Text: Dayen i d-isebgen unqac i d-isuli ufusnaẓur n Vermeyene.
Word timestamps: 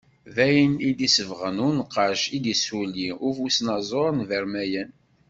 Dayen 0.35 0.73
i 0.87 0.89
d-isebgen 0.97 1.57
unqac 1.69 2.21
i 2.37 2.39
d-isuli 2.43 3.07
ufusnaẓur 3.27 4.11
n 4.15 4.19
Vermeyene. 4.29 4.93